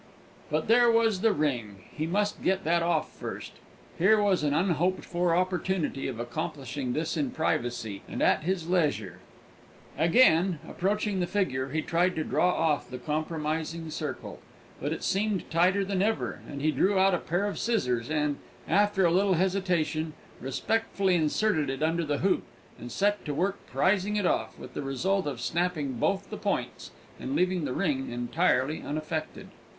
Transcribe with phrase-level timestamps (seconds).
[0.49, 3.51] But there was the ring; he must get that off first.
[3.99, 9.19] Here was an unhoped for opportunity of accomplishing this in privacy, and at his leisure.
[9.95, 14.39] Again approaching the figure, he tried to draw off the compromising circle;
[14.81, 18.37] but it seemed tighter than ever, and he drew out a pair of scissors and,
[18.67, 22.41] after a little hesitation, respectfully inserted it under the hoop
[22.79, 26.37] and set to work to prize it off, with the result of snapping both the
[26.37, 26.89] points,
[27.19, 29.49] and leaving the ring entirely unaffected.